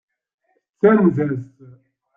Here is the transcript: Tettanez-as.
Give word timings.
Tettanez-as. 0.67 1.35